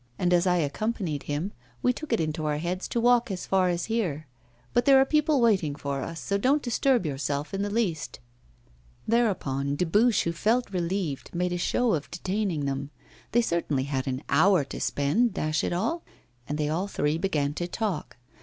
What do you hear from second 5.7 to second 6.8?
for us, so don't